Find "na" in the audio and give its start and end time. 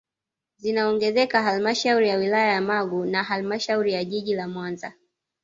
3.05-3.23